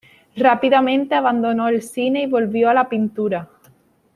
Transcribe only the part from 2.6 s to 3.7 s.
a la pintura.